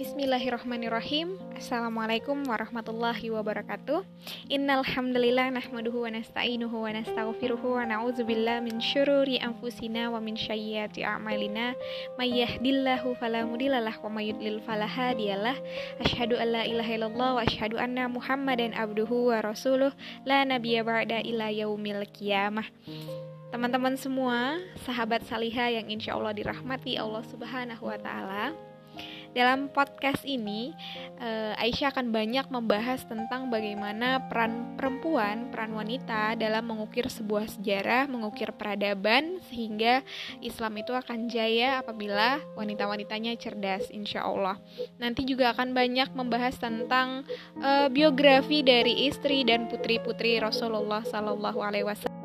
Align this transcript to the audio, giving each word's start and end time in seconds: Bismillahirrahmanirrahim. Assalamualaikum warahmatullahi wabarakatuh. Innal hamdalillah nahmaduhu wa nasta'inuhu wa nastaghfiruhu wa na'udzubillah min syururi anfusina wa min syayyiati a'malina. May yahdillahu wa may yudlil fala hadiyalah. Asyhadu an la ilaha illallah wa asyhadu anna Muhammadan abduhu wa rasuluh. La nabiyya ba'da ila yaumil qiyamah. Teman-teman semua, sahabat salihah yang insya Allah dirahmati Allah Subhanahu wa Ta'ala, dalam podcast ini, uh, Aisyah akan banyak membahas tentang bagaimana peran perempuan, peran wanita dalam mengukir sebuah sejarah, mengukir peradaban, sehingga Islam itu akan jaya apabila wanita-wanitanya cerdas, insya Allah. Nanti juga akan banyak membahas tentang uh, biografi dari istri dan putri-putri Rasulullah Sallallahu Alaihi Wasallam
Bismillahirrahmanirrahim. 0.00 1.36
Assalamualaikum 1.60 2.48
warahmatullahi 2.48 3.28
wabarakatuh. 3.36 4.00
Innal 4.48 4.80
hamdalillah 4.80 5.52
nahmaduhu 5.52 6.08
wa 6.08 6.16
nasta'inuhu 6.16 6.72
wa 6.72 6.88
nastaghfiruhu 6.88 7.76
wa 7.76 7.84
na'udzubillah 7.84 8.64
min 8.64 8.80
syururi 8.80 9.36
anfusina 9.44 10.08
wa 10.08 10.16
min 10.16 10.40
syayyiati 10.40 11.04
a'malina. 11.04 11.76
May 12.16 12.32
yahdillahu 12.32 13.12
wa 13.12 14.08
may 14.08 14.32
yudlil 14.32 14.64
fala 14.64 14.88
hadiyalah. 14.88 15.60
Asyhadu 16.00 16.40
an 16.40 16.48
la 16.48 16.64
ilaha 16.64 16.96
illallah 16.96 17.30
wa 17.36 17.44
asyhadu 17.44 17.76
anna 17.76 18.08
Muhammadan 18.08 18.72
abduhu 18.72 19.36
wa 19.36 19.44
rasuluh. 19.44 19.92
La 20.24 20.48
nabiyya 20.48 20.80
ba'da 20.80 21.20
ila 21.28 21.52
yaumil 21.52 22.08
qiyamah. 22.08 22.64
Teman-teman 23.52 24.00
semua, 24.00 24.64
sahabat 24.88 25.28
salihah 25.28 25.68
yang 25.76 25.92
insya 25.92 26.16
Allah 26.16 26.32
dirahmati 26.32 26.96
Allah 26.96 27.20
Subhanahu 27.28 27.84
wa 27.84 28.00
Ta'ala, 28.00 28.69
dalam 29.30 29.70
podcast 29.70 30.26
ini, 30.26 30.74
uh, 31.22 31.54
Aisyah 31.54 31.94
akan 31.94 32.10
banyak 32.10 32.50
membahas 32.50 33.06
tentang 33.06 33.46
bagaimana 33.46 34.26
peran 34.26 34.74
perempuan, 34.74 35.54
peran 35.54 35.70
wanita 35.74 36.34
dalam 36.34 36.66
mengukir 36.66 37.06
sebuah 37.06 37.46
sejarah, 37.46 38.10
mengukir 38.10 38.50
peradaban, 38.50 39.38
sehingga 39.46 40.02
Islam 40.42 40.82
itu 40.82 40.90
akan 40.90 41.30
jaya 41.30 41.78
apabila 41.78 42.42
wanita-wanitanya 42.58 43.38
cerdas, 43.38 43.86
insya 43.94 44.26
Allah. 44.26 44.58
Nanti 44.98 45.22
juga 45.22 45.54
akan 45.54 45.78
banyak 45.78 46.10
membahas 46.10 46.58
tentang 46.58 47.22
uh, 47.62 47.86
biografi 47.86 48.66
dari 48.66 49.06
istri 49.06 49.46
dan 49.46 49.70
putri-putri 49.70 50.42
Rasulullah 50.42 51.06
Sallallahu 51.06 51.62
Alaihi 51.62 51.86
Wasallam 51.86 52.19